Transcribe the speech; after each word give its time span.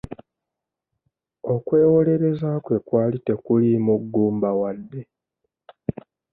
Okwewolereza 1.53 2.49
kwe 2.65 2.77
kwali 2.87 3.17
tekuliimu 3.27 3.93
ggumba 4.01 4.49
wadde. 4.59 5.01